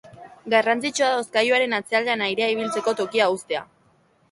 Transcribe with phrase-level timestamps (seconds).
[0.53, 3.65] Garrantzitsua da hozkailuaren atzealdean airea ibiltzeko tokia uztea.